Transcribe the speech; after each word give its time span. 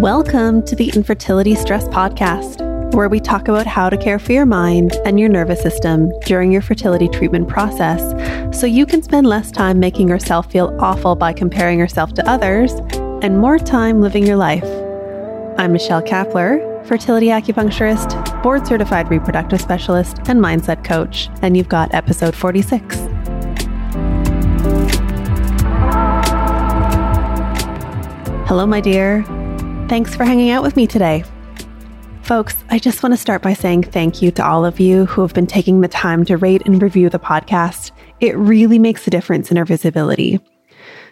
Welcome 0.00 0.62
to 0.64 0.74
the 0.74 0.88
Infertility 0.96 1.54
Stress 1.54 1.86
Podcast, 1.88 2.94
where 2.94 3.10
we 3.10 3.20
talk 3.20 3.48
about 3.48 3.66
how 3.66 3.90
to 3.90 3.98
care 3.98 4.18
for 4.18 4.32
your 4.32 4.46
mind 4.46 4.96
and 5.04 5.20
your 5.20 5.28
nervous 5.28 5.60
system 5.60 6.10
during 6.20 6.50
your 6.50 6.62
fertility 6.62 7.06
treatment 7.06 7.48
process 7.48 8.00
so 8.58 8.66
you 8.66 8.86
can 8.86 9.02
spend 9.02 9.26
less 9.26 9.50
time 9.50 9.78
making 9.78 10.08
yourself 10.08 10.50
feel 10.50 10.74
awful 10.80 11.16
by 11.16 11.34
comparing 11.34 11.78
yourself 11.78 12.14
to 12.14 12.26
others 12.26 12.72
and 13.22 13.38
more 13.40 13.58
time 13.58 14.00
living 14.00 14.26
your 14.26 14.38
life. 14.38 14.64
I'm 15.58 15.74
Michelle 15.74 16.00
Kapler, 16.00 16.86
fertility 16.86 17.26
acupuncturist, 17.26 18.42
board 18.42 18.66
certified 18.66 19.10
reproductive 19.10 19.60
specialist, 19.60 20.16
and 20.28 20.40
mindset 20.40 20.82
coach, 20.82 21.28
and 21.42 21.58
you've 21.58 21.68
got 21.68 21.92
episode 21.92 22.34
46. 22.34 22.96
Hello, 28.48 28.66
my 28.66 28.80
dear. 28.80 29.39
Thanks 29.90 30.14
for 30.14 30.24
hanging 30.24 30.50
out 30.50 30.62
with 30.62 30.76
me 30.76 30.86
today. 30.86 31.24
Folks, 32.22 32.54
I 32.68 32.78
just 32.78 33.02
want 33.02 33.12
to 33.12 33.16
start 33.16 33.42
by 33.42 33.54
saying 33.54 33.82
thank 33.82 34.22
you 34.22 34.30
to 34.30 34.46
all 34.46 34.64
of 34.64 34.78
you 34.78 35.04
who 35.06 35.20
have 35.20 35.34
been 35.34 35.48
taking 35.48 35.80
the 35.80 35.88
time 35.88 36.24
to 36.26 36.36
rate 36.36 36.62
and 36.64 36.80
review 36.80 37.10
the 37.10 37.18
podcast. 37.18 37.90
It 38.20 38.38
really 38.38 38.78
makes 38.78 39.04
a 39.08 39.10
difference 39.10 39.50
in 39.50 39.58
our 39.58 39.64
visibility. 39.64 40.38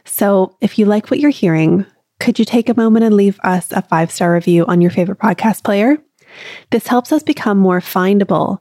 So, 0.05 0.57
if 0.61 0.79
you 0.79 0.87
like 0.87 1.11
what 1.11 1.19
you're 1.19 1.31
hearing, 1.33 1.87
could 2.21 2.39
you 2.39 2.45
take 2.45 2.69
a 2.69 2.75
moment 2.77 3.05
and 3.05 3.17
leave 3.17 3.41
us 3.43 3.73
a 3.73 3.83
five 3.83 4.13
star 4.13 4.33
review 4.33 4.65
on 4.67 4.81
your 4.81 4.93
favorite 4.93 5.19
podcast 5.19 5.65
player? 5.65 5.99
This 6.71 6.87
helps 6.87 7.11
us 7.11 7.25
become 7.25 7.59
more 7.59 7.81
findable, 7.81 8.59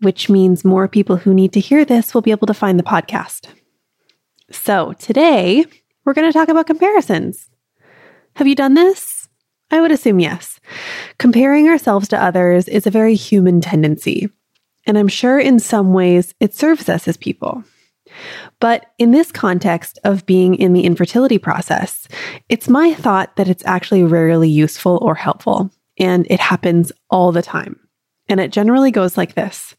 which 0.00 0.28
means 0.28 0.64
more 0.64 0.88
people 0.88 1.14
who 1.14 1.32
need 1.32 1.52
to 1.52 1.60
hear 1.60 1.84
this 1.84 2.12
will 2.12 2.22
be 2.22 2.32
able 2.32 2.48
to 2.48 2.54
find 2.54 2.76
the 2.76 2.82
podcast. 2.82 3.46
So, 4.50 4.94
today 4.94 5.64
we're 6.04 6.14
going 6.14 6.28
to 6.28 6.36
talk 6.36 6.48
about 6.48 6.66
comparisons. 6.66 7.48
Have 8.34 8.48
you 8.48 8.56
done 8.56 8.74
this? 8.74 9.19
I 9.70 9.80
would 9.80 9.92
assume 9.92 10.20
yes. 10.20 10.60
Comparing 11.18 11.68
ourselves 11.68 12.08
to 12.08 12.22
others 12.22 12.68
is 12.68 12.86
a 12.86 12.90
very 12.90 13.14
human 13.14 13.60
tendency. 13.60 14.28
And 14.86 14.98
I'm 14.98 15.08
sure 15.08 15.38
in 15.38 15.58
some 15.58 15.92
ways 15.92 16.34
it 16.40 16.54
serves 16.54 16.88
us 16.88 17.06
as 17.06 17.16
people. 17.16 17.62
But 18.58 18.86
in 18.98 19.12
this 19.12 19.30
context 19.30 19.98
of 20.04 20.26
being 20.26 20.54
in 20.54 20.72
the 20.72 20.84
infertility 20.84 21.38
process, 21.38 22.08
it's 22.48 22.68
my 22.68 22.94
thought 22.94 23.36
that 23.36 23.48
it's 23.48 23.64
actually 23.64 24.02
rarely 24.04 24.48
useful 24.48 24.98
or 25.00 25.14
helpful. 25.14 25.70
And 25.98 26.26
it 26.30 26.40
happens 26.40 26.92
all 27.08 27.30
the 27.30 27.42
time. 27.42 27.78
And 28.28 28.40
it 28.40 28.52
generally 28.52 28.90
goes 28.90 29.16
like 29.16 29.34
this 29.34 29.74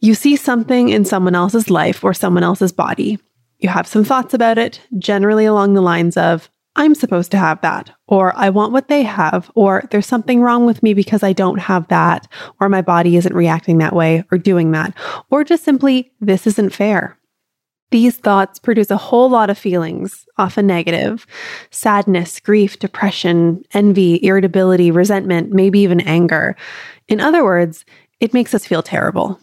You 0.00 0.14
see 0.14 0.36
something 0.36 0.88
in 0.88 1.04
someone 1.04 1.34
else's 1.34 1.70
life 1.70 2.04
or 2.04 2.14
someone 2.14 2.44
else's 2.44 2.72
body. 2.72 3.18
You 3.58 3.68
have 3.68 3.86
some 3.86 4.04
thoughts 4.04 4.34
about 4.34 4.58
it, 4.58 4.80
generally 4.98 5.44
along 5.44 5.74
the 5.74 5.80
lines 5.80 6.16
of, 6.16 6.50
I'm 6.74 6.94
supposed 6.94 7.30
to 7.32 7.36
have 7.36 7.60
that, 7.60 7.90
or 8.08 8.32
I 8.34 8.48
want 8.48 8.72
what 8.72 8.88
they 8.88 9.02
have, 9.02 9.50
or 9.54 9.84
there's 9.90 10.06
something 10.06 10.40
wrong 10.40 10.64
with 10.64 10.82
me 10.82 10.94
because 10.94 11.22
I 11.22 11.34
don't 11.34 11.58
have 11.58 11.86
that, 11.88 12.26
or 12.60 12.68
my 12.68 12.80
body 12.80 13.16
isn't 13.16 13.34
reacting 13.34 13.78
that 13.78 13.94
way 13.94 14.24
or 14.32 14.38
doing 14.38 14.70
that, 14.70 14.94
or 15.30 15.44
just 15.44 15.64
simply, 15.64 16.12
this 16.20 16.46
isn't 16.46 16.70
fair. 16.72 17.18
These 17.90 18.16
thoughts 18.16 18.58
produce 18.58 18.90
a 18.90 18.96
whole 18.96 19.28
lot 19.28 19.50
of 19.50 19.58
feelings, 19.58 20.26
often 20.38 20.66
negative 20.66 21.26
sadness, 21.70 22.40
grief, 22.40 22.78
depression, 22.78 23.62
envy, 23.74 24.18
irritability, 24.24 24.90
resentment, 24.90 25.52
maybe 25.52 25.80
even 25.80 26.00
anger. 26.00 26.56
In 27.06 27.20
other 27.20 27.44
words, 27.44 27.84
it 28.18 28.32
makes 28.32 28.54
us 28.54 28.64
feel 28.64 28.82
terrible. 28.82 29.38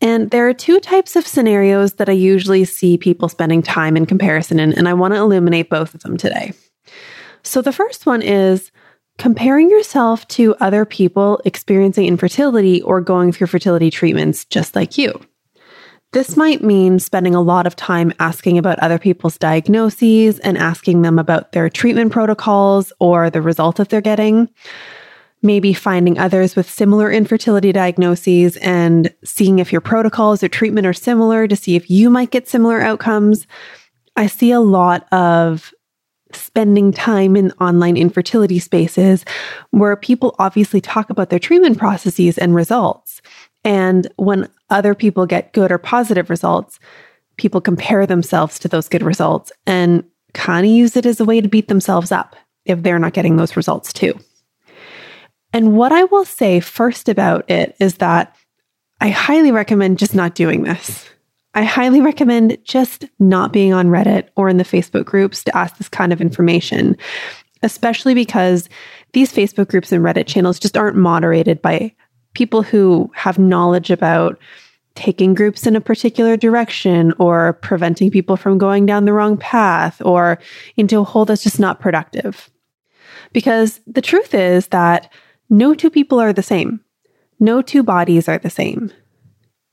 And 0.00 0.30
there 0.30 0.48
are 0.48 0.54
two 0.54 0.78
types 0.80 1.16
of 1.16 1.26
scenarios 1.26 1.94
that 1.94 2.08
I 2.08 2.12
usually 2.12 2.64
see 2.64 2.98
people 2.98 3.28
spending 3.28 3.62
time 3.62 3.96
in 3.96 4.06
comparison 4.06 4.60
in, 4.60 4.72
and 4.74 4.88
I 4.88 4.94
want 4.94 5.14
to 5.14 5.20
illuminate 5.20 5.70
both 5.70 5.94
of 5.94 6.02
them 6.02 6.16
today. 6.16 6.52
So 7.42 7.62
the 7.62 7.72
first 7.72 8.06
one 8.06 8.22
is 8.22 8.70
comparing 9.18 9.70
yourself 9.70 10.28
to 10.28 10.54
other 10.56 10.84
people 10.84 11.40
experiencing 11.44 12.06
infertility 12.06 12.82
or 12.82 13.00
going 13.00 13.32
through 13.32 13.46
fertility 13.46 13.90
treatments 13.90 14.44
just 14.44 14.76
like 14.76 14.98
you. 14.98 15.18
This 16.12 16.36
might 16.36 16.62
mean 16.62 16.98
spending 16.98 17.34
a 17.34 17.42
lot 17.42 17.66
of 17.66 17.76
time 17.76 18.12
asking 18.20 18.58
about 18.58 18.78
other 18.78 18.98
people's 18.98 19.38
diagnoses 19.38 20.38
and 20.40 20.56
asking 20.56 21.02
them 21.02 21.18
about 21.18 21.52
their 21.52 21.68
treatment 21.68 22.12
protocols 22.12 22.92
or 23.00 23.28
the 23.28 23.42
result 23.42 23.76
that 23.76 23.88
they're 23.88 24.00
getting 24.00 24.48
maybe 25.42 25.72
finding 25.72 26.18
others 26.18 26.56
with 26.56 26.68
similar 26.68 27.10
infertility 27.10 27.72
diagnoses 27.72 28.56
and 28.58 29.12
seeing 29.24 29.58
if 29.58 29.70
your 29.70 29.80
protocols 29.80 30.42
or 30.42 30.48
treatment 30.48 30.86
are 30.86 30.92
similar 30.92 31.46
to 31.46 31.56
see 31.56 31.76
if 31.76 31.90
you 31.90 32.10
might 32.10 32.30
get 32.30 32.48
similar 32.48 32.80
outcomes. 32.80 33.46
I 34.16 34.26
see 34.26 34.50
a 34.50 34.60
lot 34.60 35.06
of 35.12 35.72
spending 36.32 36.92
time 36.92 37.36
in 37.36 37.52
online 37.60 37.96
infertility 37.96 38.58
spaces 38.58 39.24
where 39.70 39.96
people 39.96 40.34
obviously 40.38 40.80
talk 40.80 41.10
about 41.10 41.30
their 41.30 41.38
treatment 41.38 41.78
processes 41.78 42.38
and 42.38 42.54
results. 42.54 43.22
And 43.64 44.08
when 44.16 44.48
other 44.70 44.94
people 44.94 45.26
get 45.26 45.52
good 45.52 45.70
or 45.70 45.78
positive 45.78 46.30
results, 46.30 46.78
people 47.36 47.60
compare 47.60 48.06
themselves 48.06 48.58
to 48.60 48.68
those 48.68 48.88
good 48.88 49.02
results 49.02 49.52
and 49.66 50.04
kind 50.34 50.66
of 50.66 50.72
use 50.72 50.96
it 50.96 51.06
as 51.06 51.20
a 51.20 51.24
way 51.24 51.40
to 51.40 51.48
beat 51.48 51.68
themselves 51.68 52.10
up 52.10 52.36
if 52.64 52.82
they're 52.82 52.98
not 52.98 53.12
getting 53.12 53.36
those 53.36 53.56
results 53.56 53.92
too. 53.92 54.18
And 55.52 55.76
what 55.76 55.92
I 55.92 56.04
will 56.04 56.24
say 56.24 56.60
first 56.60 57.08
about 57.08 57.50
it 57.50 57.76
is 57.80 57.96
that 57.96 58.36
I 59.00 59.10
highly 59.10 59.52
recommend 59.52 59.98
just 59.98 60.14
not 60.14 60.34
doing 60.34 60.62
this. 60.62 61.08
I 61.54 61.64
highly 61.64 62.00
recommend 62.02 62.58
just 62.64 63.06
not 63.18 63.52
being 63.52 63.72
on 63.72 63.88
Reddit 63.88 64.28
or 64.36 64.48
in 64.48 64.58
the 64.58 64.64
Facebook 64.64 65.06
groups 65.06 65.42
to 65.44 65.56
ask 65.56 65.78
this 65.78 65.88
kind 65.88 66.12
of 66.12 66.20
information, 66.20 66.96
especially 67.62 68.12
because 68.12 68.68
these 69.12 69.32
Facebook 69.32 69.68
groups 69.68 69.90
and 69.92 70.04
Reddit 70.04 70.26
channels 70.26 70.58
just 70.58 70.76
aren't 70.76 70.96
moderated 70.96 71.62
by 71.62 71.94
people 72.34 72.62
who 72.62 73.10
have 73.14 73.38
knowledge 73.38 73.90
about 73.90 74.38
taking 74.94 75.34
groups 75.34 75.66
in 75.66 75.76
a 75.76 75.80
particular 75.80 76.36
direction 76.36 77.14
or 77.18 77.54
preventing 77.54 78.10
people 78.10 78.36
from 78.36 78.58
going 78.58 78.84
down 78.84 79.04
the 79.04 79.12
wrong 79.12 79.36
path 79.36 80.02
or 80.04 80.38
into 80.76 80.98
a 80.98 81.04
hole 81.04 81.24
that's 81.24 81.42
just 81.42 81.60
not 81.60 81.80
productive. 81.80 82.50
Because 83.32 83.80
the 83.86 84.02
truth 84.02 84.34
is 84.34 84.68
that 84.68 85.12
no 85.48 85.74
two 85.74 85.90
people 85.90 86.20
are 86.20 86.32
the 86.32 86.42
same. 86.42 86.80
No 87.38 87.62
two 87.62 87.82
bodies 87.82 88.28
are 88.28 88.38
the 88.38 88.50
same. 88.50 88.92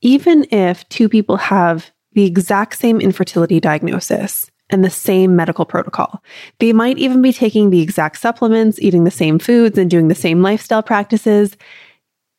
Even 0.00 0.46
if 0.50 0.88
two 0.88 1.08
people 1.08 1.36
have 1.36 1.90
the 2.12 2.26
exact 2.26 2.78
same 2.78 3.00
infertility 3.00 3.58
diagnosis 3.58 4.50
and 4.70 4.84
the 4.84 4.90
same 4.90 5.34
medical 5.34 5.64
protocol, 5.64 6.22
they 6.58 6.72
might 6.72 6.98
even 6.98 7.22
be 7.22 7.32
taking 7.32 7.70
the 7.70 7.80
exact 7.80 8.18
supplements, 8.18 8.78
eating 8.80 9.04
the 9.04 9.10
same 9.10 9.38
foods, 9.38 9.78
and 9.78 9.90
doing 9.90 10.08
the 10.08 10.14
same 10.14 10.42
lifestyle 10.42 10.82
practices. 10.82 11.56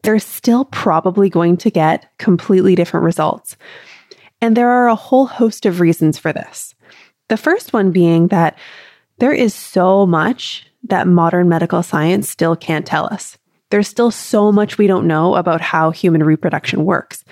They're 0.04 0.20
still 0.20 0.66
probably 0.66 1.30
going 1.30 1.58
to 1.58 1.72
get 1.72 2.10
completely 2.20 2.76
different 2.76 3.04
results. 3.04 3.58
And 4.42 4.56
there 4.56 4.70
are 4.70 4.88
a 4.88 4.96
whole 4.96 5.26
host 5.26 5.66
of 5.66 5.80
reasons 5.80 6.20
for 6.20 6.32
this. 6.32 6.76
The 7.30 7.38
first 7.38 7.74
one 7.74 7.92
being 7.92 8.28
that 8.28 8.58
there 9.18 9.34
is 9.34 9.54
so 9.54 10.06
much 10.06 10.68
that 10.90 11.08
modern 11.08 11.50
medical 11.50 11.84
science 11.84 12.30
still 12.30 12.56
can't 12.56 12.86
tell 12.86 13.06
us. 13.06 13.38
There's 13.72 13.88
still 13.88 14.12
so 14.12 14.52
much 14.52 14.78
we 14.78 14.88
don't 14.88 15.08
know 15.08 15.36
about 15.36 15.62
how 15.62 15.92
human 15.92 16.24
reproduction 16.24 16.86
works. 16.86 17.24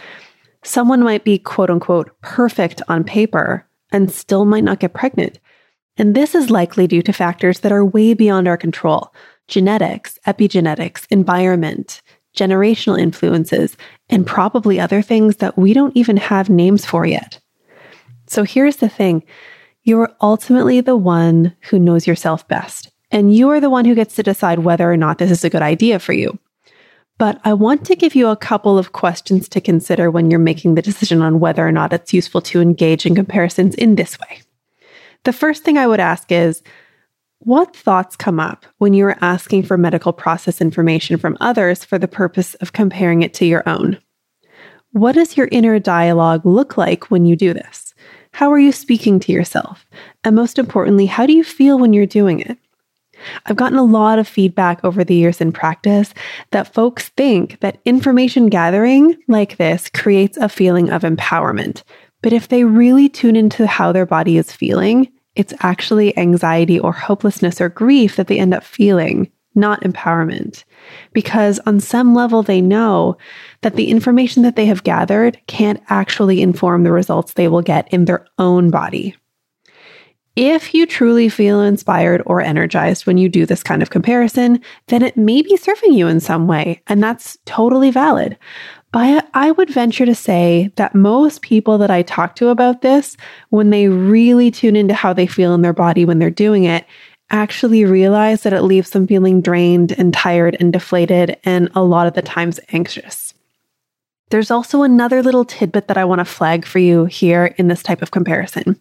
Someone 0.63 1.03
might 1.03 1.23
be 1.23 1.37
quote 1.37 1.69
unquote 1.69 2.11
perfect 2.21 2.81
on 2.87 3.03
paper 3.03 3.67
and 3.91 4.11
still 4.11 4.45
might 4.45 4.63
not 4.63 4.79
get 4.79 4.93
pregnant. 4.93 5.39
And 5.97 6.15
this 6.15 6.33
is 6.33 6.49
likely 6.49 6.87
due 6.87 7.03
to 7.03 7.13
factors 7.13 7.59
that 7.59 7.71
are 7.71 7.85
way 7.85 8.13
beyond 8.13 8.47
our 8.47 8.57
control 8.57 9.13
genetics, 9.47 10.17
epigenetics, 10.25 11.05
environment, 11.09 12.01
generational 12.35 12.99
influences, 12.99 13.75
and 14.09 14.25
probably 14.25 14.79
other 14.79 15.01
things 15.01 15.37
that 15.37 15.57
we 15.57 15.73
don't 15.73 15.95
even 15.95 16.17
have 16.17 16.49
names 16.49 16.85
for 16.85 17.05
yet. 17.05 17.39
So 18.25 18.43
here's 18.43 18.77
the 18.77 18.89
thing 18.89 19.23
you're 19.83 20.09
ultimately 20.21 20.79
the 20.79 20.95
one 20.95 21.53
who 21.69 21.77
knows 21.77 22.07
yourself 22.07 22.47
best 22.47 22.89
and 23.13 23.33
you 23.33 23.51
are 23.51 23.61
the 23.61 23.69
one 23.69 23.85
who 23.85 23.95
gets 23.95 24.15
to 24.15 24.23
decide 24.23 24.59
whether 24.59 24.91
or 24.91 24.97
not 24.97 25.19
this 25.19 25.31
is 25.31 25.45
a 25.45 25.49
good 25.49 25.61
idea 25.61 25.99
for 25.99 26.11
you. 26.11 26.37
But 27.19 27.39
I 27.45 27.53
want 27.53 27.85
to 27.85 27.95
give 27.95 28.15
you 28.15 28.27
a 28.27 28.35
couple 28.35 28.77
of 28.77 28.91
questions 28.91 29.47
to 29.49 29.61
consider 29.61 30.09
when 30.09 30.31
you're 30.31 30.39
making 30.39 30.73
the 30.73 30.81
decision 30.81 31.21
on 31.21 31.39
whether 31.39 31.65
or 31.65 31.71
not 31.71 31.93
it's 31.93 32.11
useful 32.11 32.41
to 32.41 32.59
engage 32.59 33.05
in 33.05 33.13
comparisons 33.13 33.75
in 33.75 33.95
this 33.95 34.19
way. 34.19 34.41
The 35.25 35.31
first 35.31 35.63
thing 35.63 35.77
I 35.77 35.85
would 35.85 35.99
ask 35.99 36.31
is 36.31 36.63
what 37.37 37.75
thoughts 37.75 38.15
come 38.15 38.39
up 38.39 38.65
when 38.79 38.95
you 38.95 39.05
are 39.05 39.17
asking 39.21 39.63
for 39.63 39.77
medical 39.77 40.11
process 40.11 40.59
information 40.59 41.17
from 41.17 41.37
others 41.39 41.85
for 41.85 41.99
the 41.99 42.07
purpose 42.07 42.55
of 42.55 42.73
comparing 42.73 43.21
it 43.21 43.33
to 43.35 43.45
your 43.45 43.61
own? 43.69 43.99
What 44.91 45.13
does 45.13 45.37
your 45.37 45.49
inner 45.51 45.77
dialogue 45.77 46.45
look 46.45 46.77
like 46.77 47.11
when 47.11 47.25
you 47.25 47.35
do 47.35 47.53
this? 47.53 47.93
How 48.31 48.51
are 48.51 48.59
you 48.59 48.71
speaking 48.71 49.19
to 49.21 49.31
yourself? 49.31 49.85
And 50.23 50.35
most 50.35 50.57
importantly, 50.57 51.05
how 51.05 51.27
do 51.27 51.33
you 51.33 51.43
feel 51.43 51.77
when 51.77 51.93
you're 51.93 52.07
doing 52.07 52.39
it? 52.39 52.57
I've 53.45 53.55
gotten 53.55 53.77
a 53.77 53.83
lot 53.83 54.19
of 54.19 54.27
feedback 54.27 54.83
over 54.83 55.03
the 55.03 55.15
years 55.15 55.41
in 55.41 55.51
practice 55.51 56.13
that 56.51 56.73
folks 56.73 57.09
think 57.09 57.59
that 57.59 57.79
information 57.85 58.47
gathering 58.47 59.15
like 59.27 59.57
this 59.57 59.89
creates 59.89 60.37
a 60.37 60.49
feeling 60.49 60.89
of 60.89 61.03
empowerment. 61.03 61.83
But 62.21 62.33
if 62.33 62.47
they 62.47 62.63
really 62.63 63.09
tune 63.09 63.35
into 63.35 63.67
how 63.67 63.91
their 63.91 64.05
body 64.05 64.37
is 64.37 64.51
feeling 64.51 65.11
it's 65.35 65.53
actually 65.61 66.17
anxiety 66.17 66.79
or 66.79 66.91
hopelessness 66.91 67.59
or 67.59 67.69
grief 67.69 68.15
that 68.15 68.27
they 68.27 68.39
end 68.39 68.53
up 68.53 68.63
feeling, 68.63 69.31
not 69.55 69.81
empowerment. 69.81 70.63
Because 71.11 71.59
on 71.65 71.79
some 71.79 72.13
level, 72.13 72.43
they 72.43 72.61
know 72.61 73.17
that 73.61 73.75
the 73.75 73.89
information 73.89 74.43
that 74.43 74.55
they 74.55 74.65
have 74.65 74.83
gathered 74.83 75.39
can't 75.47 75.81
actually 75.89 76.41
inform 76.41 76.83
the 76.83 76.91
results 76.91 77.33
they 77.33 77.47
will 77.47 77.61
get 77.61 77.91
in 77.91 78.05
their 78.05 78.25
own 78.37 78.69
body. 78.69 79.15
If 80.35 80.73
you 80.73 80.87
truly 80.87 81.29
feel 81.29 81.61
inspired 81.61 82.23
or 82.25 82.41
energized 82.41 83.05
when 83.05 83.19
you 83.19 83.29
do 83.29 83.45
this 83.45 83.61
kind 83.61 83.83
of 83.83 83.91
comparison, 83.91 84.61
then 84.87 85.03
it 85.03 85.15
may 85.15 85.43
be 85.43 85.57
serving 85.57 85.93
you 85.93 86.07
in 86.07 86.19
some 86.19 86.47
way, 86.47 86.81
and 86.87 87.03
that's 87.03 87.37
totally 87.45 87.91
valid. 87.91 88.35
But 88.91 89.29
I 89.35 89.51
would 89.51 89.69
venture 89.69 90.07
to 90.07 90.15
say 90.15 90.71
that 90.75 90.95
most 90.95 91.43
people 91.43 91.77
that 91.77 91.91
I 91.91 92.01
talk 92.01 92.35
to 92.37 92.49
about 92.49 92.81
this, 92.81 93.15
when 93.49 93.69
they 93.69 93.89
really 93.89 94.49
tune 94.49 94.75
into 94.75 94.95
how 94.95 95.13
they 95.13 95.27
feel 95.27 95.53
in 95.53 95.61
their 95.61 95.73
body 95.73 96.03
when 96.03 96.17
they're 96.17 96.31
doing 96.31 96.63
it, 96.63 96.85
actually 97.29 97.85
realize 97.85 98.41
that 98.41 98.53
it 98.53 98.63
leaves 98.63 98.89
them 98.89 99.07
feeling 99.07 99.39
drained 99.39 99.91
and 99.99 100.15
tired 100.15 100.57
and 100.59 100.73
deflated, 100.73 101.37
and 101.43 101.69
a 101.75 101.83
lot 101.83 102.07
of 102.07 102.15
the 102.15 102.21
times 102.23 102.59
anxious. 102.69 103.35
There's 104.31 104.49
also 104.49 104.81
another 104.81 105.21
little 105.21 105.45
tidbit 105.45 105.87
that 105.89 105.97
I 105.97 106.05
want 106.05 106.19
to 106.19 106.25
flag 106.25 106.65
for 106.65 106.79
you 106.79 107.05
here 107.05 107.53
in 107.57 107.67
this 107.67 107.83
type 107.83 108.01
of 108.01 108.09
comparison. 108.09 108.79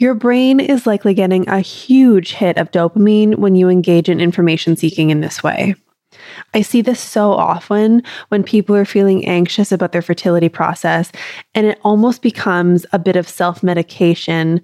Your 0.00 0.14
brain 0.14 0.60
is 0.60 0.86
likely 0.86 1.12
getting 1.12 1.46
a 1.46 1.60
huge 1.60 2.32
hit 2.32 2.56
of 2.56 2.70
dopamine 2.70 3.34
when 3.34 3.54
you 3.54 3.68
engage 3.68 4.08
in 4.08 4.18
information 4.18 4.74
seeking 4.74 5.10
in 5.10 5.20
this 5.20 5.42
way. 5.42 5.74
I 6.54 6.62
see 6.62 6.80
this 6.80 6.98
so 6.98 7.32
often 7.32 8.02
when 8.28 8.42
people 8.42 8.74
are 8.74 8.86
feeling 8.86 9.26
anxious 9.26 9.72
about 9.72 9.92
their 9.92 10.00
fertility 10.00 10.48
process, 10.48 11.12
and 11.54 11.66
it 11.66 11.78
almost 11.84 12.22
becomes 12.22 12.86
a 12.94 12.98
bit 12.98 13.14
of 13.14 13.28
self 13.28 13.62
medication 13.62 14.62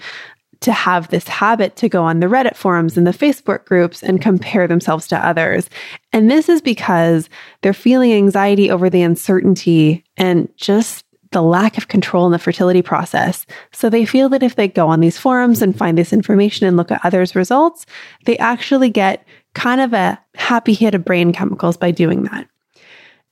to 0.61 0.73
have 0.73 1.09
this 1.09 1.29
habit 1.29 1.77
to 1.77 1.88
go 1.91 2.03
on 2.03 2.21
the 2.21 2.29
Reddit 2.29 2.56
forums 2.56 2.97
and 2.97 3.06
the 3.06 3.11
Facebook 3.11 3.67
groups 3.67 4.03
and 4.03 4.23
compare 4.23 4.67
themselves 4.67 5.06
to 5.09 5.27
others. 5.27 5.69
And 6.15 6.31
this 6.31 6.49
is 6.49 6.62
because 6.62 7.29
they're 7.61 7.75
feeling 7.75 8.15
anxiety 8.15 8.71
over 8.71 8.88
the 8.88 9.03
uncertainty 9.03 10.03
and 10.17 10.49
just 10.56 11.05
the 11.37 11.43
lack 11.43 11.77
of 11.77 11.88
control 11.88 12.25
in 12.25 12.33
the 12.33 12.38
fertility 12.38 12.81
process. 12.81 13.44
So 13.71 13.91
they 13.91 14.06
feel 14.06 14.31
that 14.31 14.43
if 14.43 14.56
they 14.56 14.69
go 14.69 14.88
on 14.88 15.00
these 15.00 15.19
forums 15.19 15.61
and 15.61 15.77
find 15.77 15.99
this 15.99 16.11
information 16.11 16.67
and 16.67 16.79
look 16.79 16.91
at 16.91 17.05
others' 17.05 17.37
results, 17.37 17.85
they 18.25 18.38
actually 18.38 18.88
get 18.88 19.23
kind 19.53 19.83
of 19.83 19.93
a 19.93 20.19
happy 20.35 20.73
hit 20.73 20.94
of 20.94 21.05
brain 21.05 21.35
chemicals 21.35 21.77
by 21.77 21.91
doing 21.91 22.23
that. 22.23 22.49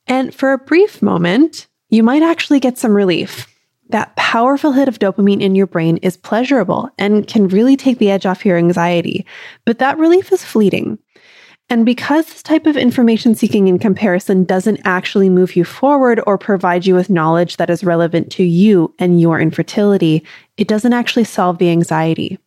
And 0.07 0.35
for 0.35 0.53
a 0.53 0.59
brief 0.59 1.01
moment, 1.01 1.67
you 1.89 2.03
might 2.03 2.23
actually 2.23 2.61
get 2.61 2.77
some 2.77 2.93
relief. 2.93 3.47
That 3.89 4.15
powerful 4.17 4.73
hit 4.73 4.87
of 4.87 4.99
dopamine 4.99 5.41
in 5.41 5.55
your 5.55 5.67
brain 5.67 5.97
is 6.03 6.19
pleasurable 6.19 6.91
and 6.99 7.27
can 7.27 7.49
really 7.49 7.75
take 7.75 7.97
the 7.97 8.11
edge 8.11 8.27
off 8.27 8.45
your 8.45 8.59
anxiety, 8.59 9.25
but 9.65 9.79
that 9.79 9.97
relief 9.97 10.31
is 10.31 10.45
fleeting. 10.45 10.99
And 11.71 11.87
because 11.87 12.27
this 12.27 12.43
type 12.43 12.67
of 12.67 12.77
information 12.77 13.35
seeking 13.35 13.69
in 13.69 13.79
comparison 13.79 14.45
doesn't 14.45 14.81
actually 14.85 15.31
move 15.31 15.57
you 15.57 15.65
forward 15.65 16.21
or 16.27 16.37
provide 16.37 16.85
you 16.85 16.95
with 16.95 17.09
knowledge 17.09 17.57
that 17.57 17.71
is 17.71 17.83
relevant 17.83 18.31
to 18.33 18.45
you 18.45 18.95
and 18.99 19.21
your 19.21 19.41
infertility, 19.41 20.23
it 20.59 20.69
doesn't 20.69 20.93
actually 20.93 21.25
solve 21.25 21.59
the 21.59 21.71
anxiety. 21.71 22.39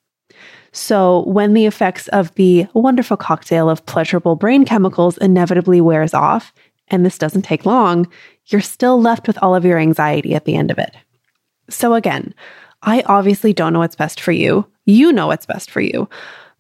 So, 0.72 1.24
when 1.24 1.54
the 1.56 1.66
effects 1.66 2.08
of 2.10 2.34
the 2.36 2.68
wonderful 2.74 3.18
cocktail 3.18 3.70
of 3.70 3.86
pleasurable 3.88 4.36
brain 4.36 4.64
chemicals 4.64 5.18
inevitably 5.18 5.82
wears 5.82 6.14
off, 6.14 6.54
and 6.90 7.04
this 7.04 7.18
doesn't 7.18 7.42
take 7.42 7.66
long, 7.66 8.08
you're 8.48 8.62
still 8.62 9.02
left 9.02 9.26
with 9.26 9.40
all 9.42 9.56
of 9.56 9.66
your 9.66 9.80
anxiety 9.80 10.36
at 10.36 10.46
the 10.46 10.56
end 10.56 10.70
of 10.70 10.78
it. 10.78 10.96
So, 11.70 11.96
again, 11.96 12.34
I 12.84 13.02
obviously 13.08 13.54
don't 13.54 13.74
know 13.74 13.80
what's 13.80 13.96
best 13.96 14.22
for 14.22 14.32
you. 14.32 14.68
You 14.86 15.12
know 15.12 15.28
what's 15.28 15.48
best 15.48 15.72
for 15.72 15.82
you. 15.82 16.08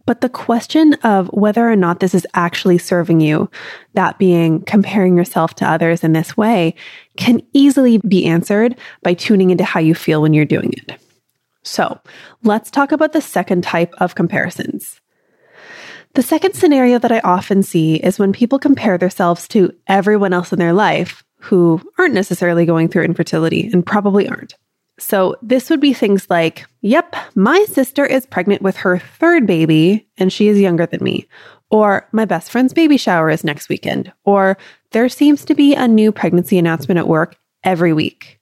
But 0.08 0.22
the 0.22 0.30
question 0.30 0.94
of 1.04 1.28
whether 1.28 1.70
or 1.70 1.76
not 1.76 2.00
this 2.00 2.16
is 2.16 2.26
actually 2.34 2.78
serving 2.78 3.20
you, 3.20 3.52
that 3.94 4.18
being 4.18 4.62
comparing 4.64 5.18
yourself 5.18 5.54
to 5.56 5.70
others 5.70 6.02
in 6.02 6.14
this 6.14 6.38
way, 6.38 6.76
can 7.18 7.42
easily 7.52 7.98
be 8.00 8.26
answered 8.26 8.78
by 9.04 9.14
tuning 9.14 9.50
into 9.50 9.66
how 9.66 9.82
you 9.82 9.94
feel 9.94 10.22
when 10.22 10.34
you're 10.34 10.46
doing 10.46 10.74
it. 10.78 11.00
So 11.64 12.00
let's 12.42 12.72
talk 12.72 12.94
about 12.94 13.12
the 13.12 13.22
second 13.22 13.66
type 13.66 13.94
of 13.98 14.16
comparisons. 14.16 15.02
The 16.14 16.24
second 16.24 16.56
scenario 16.56 17.00
that 17.00 17.12
I 17.12 17.20
often 17.20 17.62
see 17.62 17.96
is 17.98 18.18
when 18.18 18.32
people 18.32 18.60
compare 18.60 18.98
themselves 18.98 19.46
to 19.50 19.74
everyone 19.88 20.32
else 20.32 20.54
in 20.54 20.58
their 20.58 20.74
life 20.74 21.26
who 21.40 21.82
aren't 22.00 22.14
necessarily 22.14 22.66
going 22.66 22.88
through 22.88 23.04
infertility 23.04 23.70
and 23.74 23.86
probably 23.86 24.30
aren't. 24.30 24.56
So 25.00 25.36
this 25.42 25.70
would 25.70 25.80
be 25.80 25.94
things 25.94 26.30
like, 26.30 26.66
yep, 26.82 27.16
my 27.36 27.64
sister 27.66 28.06
is 28.06 28.26
pregnant 28.26 28.62
with 28.62 28.78
her 28.78 28.98
third 28.98 29.46
baby 29.46 30.08
and 30.18 30.34
she 30.34 30.48
is 30.48 30.60
younger 30.60 30.86
than 30.86 31.04
me. 31.04 31.28
Or 31.70 32.08
my 32.12 32.26
best 32.26 32.50
friend's 32.50 32.74
baby 32.74 32.98
shower 32.98 33.30
is 33.30 33.44
next 33.44 33.70
weekend. 33.70 34.12
Or 34.24 34.58
there 34.92 35.10
seems 35.10 35.46
to 35.46 35.56
be 35.56 35.76
a 35.76 35.88
new 35.88 36.12
pregnancy 36.12 36.58
announcement 36.58 36.98
at 36.98 37.08
work 37.08 37.38
every 37.64 37.94
week. 37.94 38.40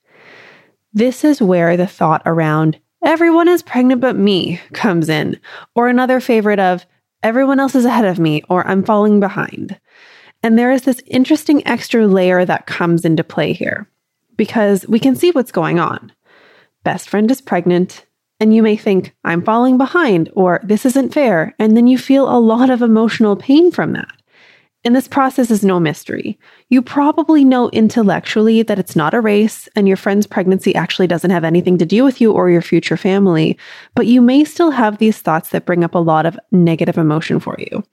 This 0.93 1.23
is 1.23 1.41
where 1.41 1.75
the 1.75 1.87
thought 1.87 2.21
around 2.25 2.79
everyone 3.03 3.47
is 3.47 3.61
pregnant 3.61 3.99
but 3.99 4.15
me 4.15 4.61
comes 4.73 5.09
in. 5.09 5.39
Or 5.73 5.89
another 5.89 6.19
favorite 6.19 6.59
of 6.59 6.85
everyone 7.21 7.59
else 7.59 7.75
is 7.75 7.85
ahead 7.85 8.05
of 8.05 8.19
me 8.19 8.43
or 8.49 8.65
I'm 8.65 8.83
falling 8.83 9.19
behind. 9.19 9.77
And 10.41 10.57
there 10.57 10.71
is 10.71 10.83
this 10.83 11.01
interesting 11.07 11.65
extra 11.67 12.07
layer 12.07 12.45
that 12.45 12.67
comes 12.67 13.03
into 13.03 13.23
play 13.23 13.51
here 13.51 13.89
because 14.37 14.87
we 14.87 14.99
can 14.99 15.15
see 15.15 15.31
what's 15.31 15.51
going 15.51 15.79
on 15.79 16.11
best 16.85 17.09
friend 17.09 17.29
is 17.29 17.41
pregnant, 17.41 18.05
and 18.39 18.55
you 18.55 18.63
may 18.63 18.77
think, 18.77 19.13
I'm 19.25 19.43
falling 19.43 19.77
behind, 19.77 20.29
or 20.33 20.61
this 20.63 20.85
isn't 20.85 21.13
fair. 21.13 21.53
And 21.59 21.75
then 21.75 21.87
you 21.87 21.97
feel 21.97 22.29
a 22.29 22.39
lot 22.39 22.69
of 22.69 22.81
emotional 22.81 23.35
pain 23.35 23.71
from 23.71 23.91
that. 23.93 24.11
And 24.85 24.95
this 24.95 25.07
process 25.07 25.49
is 25.49 25.65
no 25.65 25.79
mystery. 25.79 26.37
You 26.69 26.83
probably 26.83 27.43
know 27.43 27.69
intellectually 27.71 28.61
that 28.61 28.77
it's 28.77 28.95
not 28.95 29.15
a 29.15 29.19
race 29.19 29.67
and 29.75 29.87
your 29.87 29.97
friend's 29.97 30.27
pregnancy 30.27 30.75
actually 30.75 31.07
doesn't 31.07 31.31
have 31.31 31.43
anything 31.43 31.79
to 31.79 31.87
do 31.87 32.03
with 32.03 32.21
you 32.21 32.31
or 32.31 32.51
your 32.51 32.61
future 32.61 32.95
family, 32.95 33.57
but 33.95 34.05
you 34.05 34.21
may 34.21 34.43
still 34.43 34.69
have 34.69 34.99
these 34.99 35.17
thoughts 35.17 35.49
that 35.49 35.65
bring 35.65 35.83
up 35.83 35.95
a 35.95 35.99
lot 35.99 36.27
of 36.27 36.37
negative 36.51 36.99
emotion 36.99 37.39
for 37.39 37.55
you. 37.57 37.83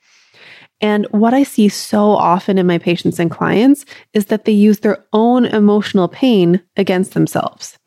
And 0.82 1.06
what 1.12 1.32
I 1.32 1.44
see 1.44 1.70
so 1.70 2.10
often 2.10 2.58
in 2.58 2.66
my 2.66 2.76
patients 2.76 3.18
and 3.18 3.30
clients 3.30 3.86
is 4.12 4.26
that 4.26 4.44
they 4.44 4.52
use 4.52 4.80
their 4.80 5.02
own 5.14 5.46
emotional 5.46 6.08
pain 6.08 6.60
against 6.76 7.14
themselves. 7.14 7.78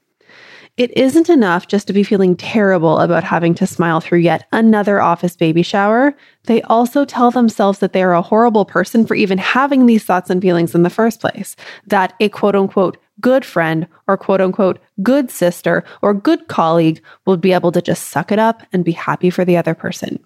It 0.77 0.95
isn't 0.97 1.29
enough 1.29 1.67
just 1.67 1.87
to 1.87 1.93
be 1.93 2.03
feeling 2.03 2.35
terrible 2.35 2.99
about 2.99 3.23
having 3.23 3.55
to 3.55 3.67
smile 3.67 4.01
through 4.01 4.19
yet 4.19 4.45
another 4.51 4.99
office 4.99 5.37
baby 5.37 5.63
shower. 5.63 6.13
They 6.47 6.61
also 6.63 7.05
tell 7.05 7.31
themselves 7.31 7.79
that 7.79 7.93
they 7.93 8.03
are 8.03 8.13
a 8.13 8.21
horrible 8.21 8.65
person 8.65 9.05
for 9.05 9.15
even 9.15 9.37
having 9.37 9.85
these 9.85 10.03
thoughts 10.03 10.29
and 10.29 10.41
feelings 10.41 10.75
in 10.75 10.83
the 10.83 10.89
first 10.89 11.21
place. 11.21 11.55
That 11.87 12.13
a 12.19 12.27
quote 12.27 12.55
unquote 12.55 12.97
good 13.21 13.45
friend 13.45 13.87
or 14.07 14.17
quote 14.17 14.41
unquote 14.41 14.79
good 15.01 15.31
sister 15.31 15.85
or 16.01 16.13
good 16.13 16.49
colleague 16.49 17.01
will 17.25 17.37
be 17.37 17.53
able 17.53 17.71
to 17.71 17.81
just 17.81 18.09
suck 18.09 18.29
it 18.33 18.39
up 18.39 18.61
and 18.73 18.83
be 18.83 18.91
happy 18.91 19.29
for 19.29 19.45
the 19.45 19.55
other 19.55 19.75
person. 19.75 20.19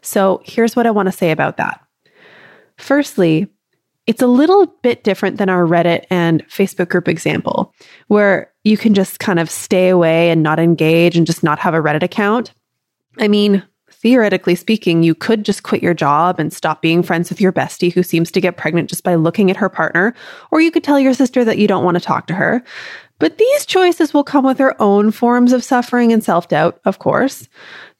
So 0.00 0.40
here's 0.46 0.74
what 0.74 0.86
I 0.86 0.90
want 0.90 1.08
to 1.08 1.12
say 1.12 1.30
about 1.30 1.58
that. 1.58 1.78
Firstly, 2.78 3.48
it's 4.06 4.22
a 4.22 4.26
little 4.26 4.66
bit 4.82 5.04
different 5.04 5.38
than 5.38 5.48
our 5.48 5.64
Reddit 5.64 6.04
and 6.10 6.46
Facebook 6.48 6.88
group 6.88 7.08
example, 7.08 7.72
where 8.08 8.52
you 8.64 8.76
can 8.76 8.94
just 8.94 9.20
kind 9.20 9.38
of 9.38 9.50
stay 9.50 9.88
away 9.88 10.30
and 10.30 10.42
not 10.42 10.58
engage 10.58 11.16
and 11.16 11.26
just 11.26 11.42
not 11.42 11.58
have 11.58 11.74
a 11.74 11.80
Reddit 11.80 12.02
account. 12.02 12.52
I 13.18 13.28
mean, 13.28 13.62
theoretically 13.90 14.56
speaking, 14.56 15.04
you 15.04 15.14
could 15.14 15.44
just 15.44 15.62
quit 15.62 15.82
your 15.82 15.94
job 15.94 16.40
and 16.40 16.52
stop 16.52 16.82
being 16.82 17.02
friends 17.04 17.30
with 17.30 17.40
your 17.40 17.52
bestie 17.52 17.92
who 17.92 18.02
seems 18.02 18.32
to 18.32 18.40
get 18.40 18.56
pregnant 18.56 18.90
just 18.90 19.04
by 19.04 19.14
looking 19.14 19.50
at 19.50 19.56
her 19.56 19.68
partner, 19.68 20.14
or 20.50 20.60
you 20.60 20.72
could 20.72 20.82
tell 20.82 20.98
your 20.98 21.14
sister 21.14 21.44
that 21.44 21.58
you 21.58 21.68
don't 21.68 21.84
want 21.84 21.96
to 21.96 22.00
talk 22.00 22.26
to 22.26 22.34
her. 22.34 22.64
But 23.22 23.38
these 23.38 23.66
choices 23.66 24.12
will 24.12 24.24
come 24.24 24.44
with 24.44 24.58
their 24.58 24.74
own 24.82 25.12
forms 25.12 25.52
of 25.52 25.62
suffering 25.62 26.12
and 26.12 26.24
self 26.24 26.48
doubt, 26.48 26.80
of 26.84 26.98
course. 26.98 27.48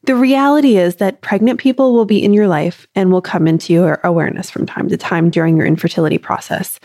The 0.03 0.15
reality 0.15 0.75
is 0.75 0.97
that 0.97 1.21
pregnant 1.21 1.61
people 1.61 1.93
will 1.93 2.03
be 2.03 2.21
in 2.21 2.33
your 2.33 2.49
life 2.49 2.85
and 2.93 3.09
will 3.09 3.21
come 3.21 3.47
into 3.47 3.71
your 3.71 4.01
awareness 4.03 4.51
from 4.51 4.65
time 4.65 4.89
to 4.89 4.97
time 4.97 5.29
during 5.29 5.55
your 5.55 5.65
infertility 5.65 6.17
process. 6.17 6.77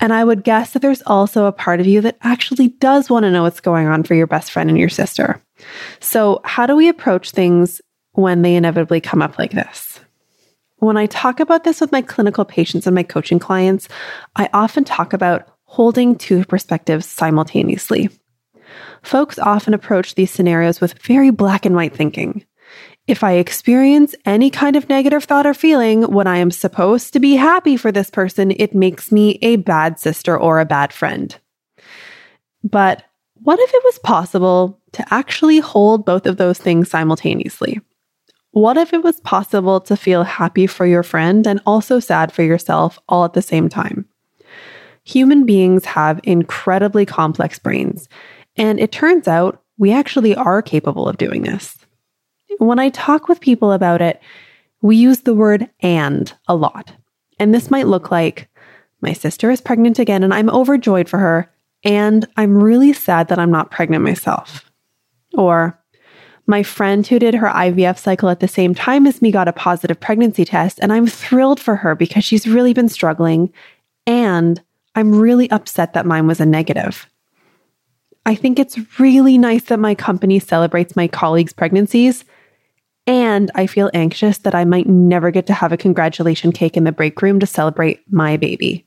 And 0.00 0.12
I 0.12 0.24
would 0.24 0.42
guess 0.42 0.72
that 0.72 0.82
there's 0.82 1.02
also 1.02 1.44
a 1.44 1.52
part 1.52 1.78
of 1.78 1.86
you 1.86 2.00
that 2.00 2.18
actually 2.22 2.70
does 2.70 3.08
want 3.08 3.22
to 3.22 3.30
know 3.30 3.44
what's 3.44 3.60
going 3.60 3.86
on 3.86 4.02
for 4.02 4.14
your 4.14 4.26
best 4.26 4.50
friend 4.50 4.68
and 4.68 4.80
your 4.80 4.88
sister. 4.88 5.40
So, 6.00 6.40
how 6.42 6.66
do 6.66 6.74
we 6.74 6.88
approach 6.88 7.30
things 7.30 7.80
when 8.14 8.42
they 8.42 8.56
inevitably 8.56 9.00
come 9.00 9.22
up 9.22 9.38
like 9.38 9.52
this? 9.52 10.00
When 10.78 10.96
I 10.96 11.06
talk 11.06 11.38
about 11.38 11.62
this 11.62 11.80
with 11.80 11.92
my 11.92 12.02
clinical 12.02 12.44
patients 12.44 12.88
and 12.88 12.96
my 12.96 13.04
coaching 13.04 13.38
clients, 13.38 13.86
I 14.34 14.50
often 14.52 14.82
talk 14.82 15.12
about 15.12 15.55
holding 15.66 16.16
two 16.16 16.44
perspectives 16.44 17.06
simultaneously. 17.06 18.08
Folks 19.02 19.38
often 19.38 19.74
approach 19.74 20.14
these 20.14 20.30
scenarios 20.30 20.80
with 20.80 21.00
very 21.02 21.30
black 21.30 21.66
and 21.66 21.76
white 21.76 21.94
thinking. 21.94 22.44
If 23.06 23.22
I 23.22 23.32
experience 23.34 24.14
any 24.24 24.50
kind 24.50 24.74
of 24.74 24.88
negative 24.88 25.24
thought 25.24 25.46
or 25.46 25.54
feeling 25.54 26.02
when 26.02 26.26
I 26.26 26.38
am 26.38 26.50
supposed 26.50 27.12
to 27.12 27.20
be 27.20 27.36
happy 27.36 27.76
for 27.76 27.92
this 27.92 28.10
person, 28.10 28.50
it 28.50 28.74
makes 28.74 29.12
me 29.12 29.38
a 29.42 29.56
bad 29.56 30.00
sister 30.00 30.36
or 30.36 30.58
a 30.58 30.64
bad 30.64 30.92
friend. 30.92 31.36
But 32.64 33.04
what 33.34 33.60
if 33.60 33.72
it 33.72 33.84
was 33.84 33.98
possible 34.00 34.80
to 34.92 35.14
actually 35.14 35.58
hold 35.58 36.04
both 36.04 36.26
of 36.26 36.36
those 36.36 36.58
things 36.58 36.90
simultaneously? 36.90 37.80
What 38.50 38.76
if 38.76 38.92
it 38.92 39.04
was 39.04 39.20
possible 39.20 39.80
to 39.82 39.96
feel 39.96 40.24
happy 40.24 40.66
for 40.66 40.86
your 40.86 41.02
friend 41.02 41.46
and 41.46 41.60
also 41.66 42.00
sad 42.00 42.32
for 42.32 42.42
yourself 42.42 42.98
all 43.08 43.24
at 43.24 43.34
the 43.34 43.42
same 43.42 43.68
time? 43.68 44.08
Human 45.06 45.46
beings 45.46 45.84
have 45.84 46.18
incredibly 46.24 47.06
complex 47.06 47.60
brains, 47.60 48.08
and 48.56 48.80
it 48.80 48.90
turns 48.90 49.28
out 49.28 49.62
we 49.78 49.92
actually 49.92 50.34
are 50.34 50.60
capable 50.62 51.08
of 51.08 51.16
doing 51.16 51.42
this. 51.42 51.78
When 52.58 52.80
I 52.80 52.88
talk 52.88 53.28
with 53.28 53.40
people 53.40 53.70
about 53.70 54.02
it, 54.02 54.20
we 54.82 54.96
use 54.96 55.20
the 55.20 55.34
word 55.34 55.70
and 55.80 56.32
a 56.48 56.56
lot. 56.56 56.92
And 57.38 57.54
this 57.54 57.70
might 57.70 57.86
look 57.86 58.10
like 58.10 58.48
my 59.00 59.12
sister 59.12 59.48
is 59.50 59.60
pregnant 59.60 60.00
again 60.00 60.24
and 60.24 60.34
I'm 60.34 60.50
overjoyed 60.50 61.08
for 61.08 61.18
her, 61.18 61.52
and 61.84 62.26
I'm 62.36 62.60
really 62.60 62.92
sad 62.92 63.28
that 63.28 63.38
I'm 63.38 63.52
not 63.52 63.70
pregnant 63.70 64.02
myself. 64.02 64.68
Or 65.34 65.78
my 66.48 66.64
friend 66.64 67.06
who 67.06 67.20
did 67.20 67.34
her 67.34 67.46
IVF 67.46 67.96
cycle 67.96 68.28
at 68.28 68.40
the 68.40 68.48
same 68.48 68.74
time 68.74 69.06
as 69.06 69.22
me 69.22 69.30
got 69.30 69.46
a 69.46 69.52
positive 69.52 70.00
pregnancy 70.00 70.44
test, 70.44 70.80
and 70.82 70.92
I'm 70.92 71.06
thrilled 71.06 71.60
for 71.60 71.76
her 71.76 71.94
because 71.94 72.24
she's 72.24 72.48
really 72.48 72.72
been 72.72 72.88
struggling, 72.88 73.52
and 74.04 74.60
I'm 74.96 75.14
really 75.14 75.50
upset 75.50 75.92
that 75.92 76.06
mine 76.06 76.26
was 76.26 76.40
a 76.40 76.46
negative. 76.46 77.06
I 78.24 78.34
think 78.34 78.58
it's 78.58 78.98
really 78.98 79.38
nice 79.38 79.64
that 79.64 79.78
my 79.78 79.94
company 79.94 80.40
celebrates 80.40 80.96
my 80.96 81.06
colleagues' 81.06 81.52
pregnancies, 81.52 82.24
and 83.06 83.52
I 83.54 83.68
feel 83.68 83.90
anxious 83.94 84.38
that 84.38 84.54
I 84.54 84.64
might 84.64 84.88
never 84.88 85.30
get 85.30 85.46
to 85.46 85.52
have 85.52 85.70
a 85.70 85.76
congratulation 85.76 86.50
cake 86.50 86.76
in 86.76 86.84
the 86.84 86.90
break 86.90 87.22
room 87.22 87.38
to 87.38 87.46
celebrate 87.46 88.00
my 88.10 88.36
baby. 88.36 88.84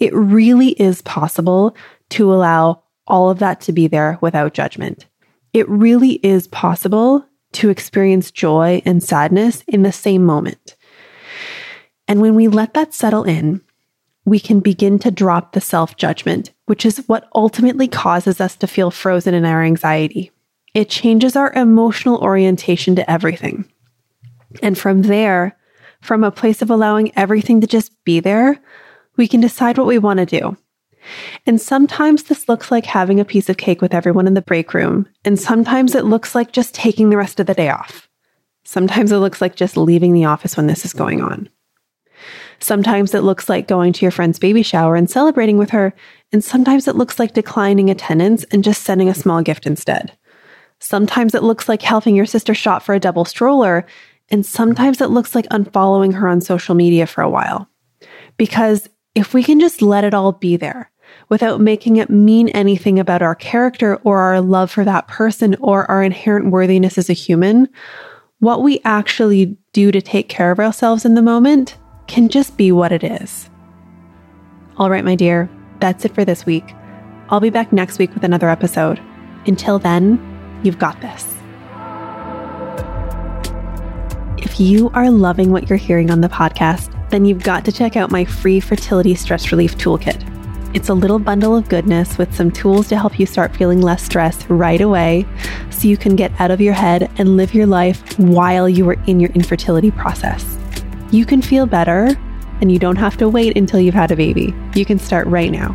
It 0.00 0.14
really 0.14 0.70
is 0.80 1.02
possible 1.02 1.76
to 2.10 2.32
allow 2.32 2.82
all 3.06 3.28
of 3.28 3.40
that 3.40 3.60
to 3.62 3.72
be 3.72 3.88
there 3.88 4.16
without 4.20 4.54
judgment. 4.54 5.06
It 5.52 5.68
really 5.68 6.12
is 6.24 6.46
possible 6.46 7.26
to 7.52 7.68
experience 7.68 8.30
joy 8.30 8.80
and 8.84 9.02
sadness 9.02 9.64
in 9.66 9.82
the 9.82 9.92
same 9.92 10.24
moment. 10.24 10.76
And 12.06 12.20
when 12.20 12.34
we 12.34 12.48
let 12.48 12.74
that 12.74 12.94
settle 12.94 13.24
in, 13.24 13.60
we 14.28 14.40
can 14.40 14.60
begin 14.60 14.98
to 15.00 15.10
drop 15.10 15.52
the 15.52 15.60
self 15.60 15.96
judgment, 15.96 16.52
which 16.66 16.84
is 16.84 17.04
what 17.06 17.28
ultimately 17.34 17.88
causes 17.88 18.40
us 18.40 18.56
to 18.56 18.66
feel 18.66 18.90
frozen 18.90 19.34
in 19.34 19.44
our 19.44 19.62
anxiety. 19.62 20.30
It 20.74 20.88
changes 20.88 21.36
our 21.36 21.52
emotional 21.52 22.18
orientation 22.18 22.96
to 22.96 23.10
everything. 23.10 23.70
And 24.62 24.78
from 24.78 25.02
there, 25.02 25.56
from 26.00 26.24
a 26.24 26.30
place 26.30 26.62
of 26.62 26.70
allowing 26.70 27.12
everything 27.16 27.60
to 27.60 27.66
just 27.66 27.92
be 28.04 28.20
there, 28.20 28.60
we 29.16 29.26
can 29.28 29.40
decide 29.40 29.78
what 29.78 29.86
we 29.86 29.98
want 29.98 30.18
to 30.18 30.26
do. 30.26 30.56
And 31.46 31.60
sometimes 31.60 32.24
this 32.24 32.48
looks 32.48 32.70
like 32.70 32.86
having 32.86 33.18
a 33.18 33.24
piece 33.24 33.48
of 33.48 33.56
cake 33.56 33.80
with 33.80 33.94
everyone 33.94 34.26
in 34.26 34.34
the 34.34 34.42
break 34.42 34.74
room, 34.74 35.08
and 35.24 35.38
sometimes 35.38 35.94
it 35.94 36.04
looks 36.04 36.34
like 36.34 36.52
just 36.52 36.74
taking 36.74 37.10
the 37.10 37.16
rest 37.16 37.40
of 37.40 37.46
the 37.46 37.54
day 37.54 37.70
off. 37.70 38.08
Sometimes 38.64 39.10
it 39.12 39.18
looks 39.18 39.40
like 39.40 39.56
just 39.56 39.76
leaving 39.76 40.12
the 40.12 40.26
office 40.26 40.56
when 40.56 40.66
this 40.66 40.84
is 40.84 40.92
going 40.92 41.22
on. 41.22 41.48
Sometimes 42.60 43.14
it 43.14 43.22
looks 43.22 43.48
like 43.48 43.68
going 43.68 43.92
to 43.92 44.04
your 44.04 44.10
friend's 44.10 44.38
baby 44.38 44.62
shower 44.62 44.96
and 44.96 45.08
celebrating 45.08 45.58
with 45.58 45.70
her, 45.70 45.94
and 46.32 46.42
sometimes 46.42 46.88
it 46.88 46.96
looks 46.96 47.18
like 47.18 47.34
declining 47.34 47.88
attendance 47.88 48.44
and 48.44 48.64
just 48.64 48.82
sending 48.82 49.08
a 49.08 49.14
small 49.14 49.42
gift 49.42 49.66
instead. 49.66 50.16
Sometimes 50.80 51.34
it 51.34 51.42
looks 51.42 51.68
like 51.68 51.82
helping 51.82 52.14
your 52.14 52.26
sister 52.26 52.54
shop 52.54 52.82
for 52.82 52.94
a 52.94 53.00
double 53.00 53.24
stroller, 53.24 53.86
and 54.30 54.44
sometimes 54.44 55.00
it 55.00 55.10
looks 55.10 55.34
like 55.34 55.46
unfollowing 55.48 56.14
her 56.14 56.28
on 56.28 56.40
social 56.40 56.74
media 56.74 57.06
for 57.06 57.22
a 57.22 57.30
while. 57.30 57.68
Because 58.36 58.88
if 59.14 59.34
we 59.34 59.42
can 59.42 59.60
just 59.60 59.82
let 59.82 60.04
it 60.04 60.14
all 60.14 60.32
be 60.32 60.56
there 60.56 60.90
without 61.28 61.60
making 61.60 61.96
it 61.96 62.10
mean 62.10 62.48
anything 62.50 62.98
about 62.98 63.22
our 63.22 63.34
character 63.34 63.96
or 64.04 64.18
our 64.18 64.40
love 64.40 64.70
for 64.70 64.84
that 64.84 65.08
person 65.08 65.56
or 65.60 65.90
our 65.90 66.02
inherent 66.02 66.50
worthiness 66.50 66.98
as 66.98 67.08
a 67.08 67.14
human, 67.14 67.68
what 68.40 68.62
we 68.62 68.80
actually 68.84 69.56
do 69.72 69.90
to 69.90 70.00
take 70.00 70.28
care 70.28 70.50
of 70.50 70.60
ourselves 70.60 71.04
in 71.04 71.14
the 71.14 71.22
moment 71.22 71.76
can 72.08 72.28
just 72.28 72.56
be 72.56 72.72
what 72.72 72.90
it 72.90 73.04
is. 73.04 73.48
All 74.78 74.90
right, 74.90 75.04
my 75.04 75.14
dear, 75.14 75.48
that's 75.78 76.04
it 76.04 76.14
for 76.14 76.24
this 76.24 76.44
week. 76.44 76.74
I'll 77.28 77.40
be 77.40 77.50
back 77.50 77.72
next 77.72 77.98
week 77.98 78.12
with 78.14 78.24
another 78.24 78.48
episode. 78.48 79.00
Until 79.46 79.78
then, 79.78 80.60
you've 80.64 80.78
got 80.78 81.00
this. 81.00 81.34
If 84.38 84.58
you 84.58 84.90
are 84.94 85.10
loving 85.10 85.52
what 85.52 85.68
you're 85.68 85.76
hearing 85.76 86.10
on 86.10 86.20
the 86.20 86.28
podcast, 86.28 86.94
then 87.10 87.24
you've 87.24 87.42
got 87.42 87.64
to 87.66 87.72
check 87.72 87.96
out 87.96 88.10
my 88.10 88.24
free 88.24 88.60
fertility 88.60 89.14
stress 89.14 89.52
relief 89.52 89.76
toolkit. 89.76 90.24
It's 90.74 90.88
a 90.88 90.94
little 90.94 91.18
bundle 91.18 91.56
of 91.56 91.68
goodness 91.68 92.18
with 92.18 92.34
some 92.34 92.50
tools 92.50 92.88
to 92.88 92.98
help 92.98 93.18
you 93.18 93.26
start 93.26 93.56
feeling 93.56 93.80
less 93.80 94.02
stress 94.02 94.48
right 94.50 94.80
away 94.80 95.26
so 95.70 95.88
you 95.88 95.96
can 95.96 96.16
get 96.16 96.32
out 96.40 96.50
of 96.50 96.60
your 96.60 96.74
head 96.74 97.10
and 97.18 97.36
live 97.36 97.54
your 97.54 97.66
life 97.66 98.18
while 98.18 98.68
you 98.68 98.88
are 98.88 99.02
in 99.06 99.20
your 99.20 99.30
infertility 99.30 99.90
process. 99.90 100.57
You 101.10 101.24
can 101.24 101.40
feel 101.40 101.66
better 101.66 102.16
and 102.60 102.70
you 102.70 102.78
don't 102.78 102.96
have 102.96 103.16
to 103.18 103.28
wait 103.28 103.56
until 103.56 103.80
you've 103.80 103.94
had 103.94 104.10
a 104.10 104.16
baby. 104.16 104.54
You 104.74 104.84
can 104.84 104.98
start 104.98 105.26
right 105.26 105.50
now. 105.50 105.72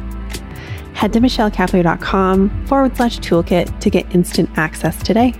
Head 0.93 1.13
to 1.13 1.19
michellecapler.com 1.19 2.67
forward 2.67 2.95
slash 2.95 3.19
toolkit 3.19 3.79
to 3.79 3.89
get 3.89 4.13
instant 4.13 4.49
access 4.57 5.01
today. 5.01 5.33